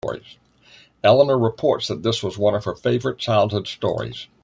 [1.03, 4.25] Eleanor reports that this was one of her favourite childhood stories.